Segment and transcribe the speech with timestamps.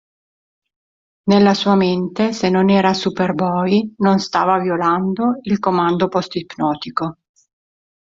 [1.25, 7.17] Nella sua mente, se non era "Superboy", non stava violando il comando post-ipnotico.